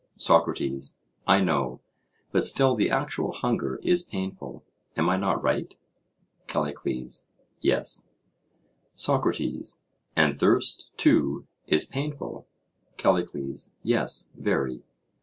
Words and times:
SOCRATES: 0.17 0.97
I 1.27 1.41
know; 1.41 1.79
but 2.31 2.43
still 2.43 2.73
the 2.73 2.89
actual 2.89 3.31
hunger 3.33 3.79
is 3.83 4.01
painful: 4.01 4.63
am 4.97 5.11
I 5.11 5.15
not 5.15 5.43
right? 5.43 5.75
CALLICLES: 6.47 7.27
Yes. 7.61 8.07
SOCRATES: 8.95 9.83
And 10.15 10.39
thirst, 10.39 10.89
too, 10.97 11.45
is 11.67 11.85
painful? 11.85 12.47
CALLICLES: 12.97 13.75
Yes, 13.83 14.31
very. 14.35 14.81